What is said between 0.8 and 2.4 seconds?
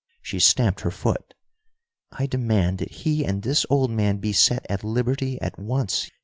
her foot. "I